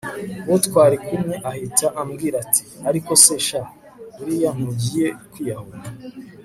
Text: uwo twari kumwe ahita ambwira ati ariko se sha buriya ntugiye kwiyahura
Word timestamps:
uwo 0.47 0.57
twari 0.65 0.97
kumwe 1.05 1.33
ahita 1.51 1.87
ambwira 2.01 2.35
ati 2.43 2.63
ariko 2.89 3.11
se 3.23 3.35
sha 3.47 3.61
buriya 4.17 4.49
ntugiye 4.57 5.07
kwiyahura 5.31 5.79